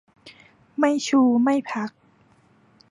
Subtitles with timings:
[0.77, 1.91] ไม่ชู ไม่ผัก